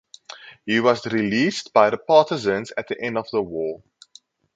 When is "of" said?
3.19-3.27